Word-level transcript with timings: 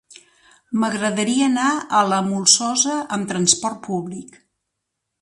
M'agradaria 0.83 1.43
anar 1.51 1.67
a 1.99 2.03
la 2.13 2.21
Molsosa 2.31 2.99
amb 3.19 3.31
trasport 3.35 3.81
públic. 3.93 4.45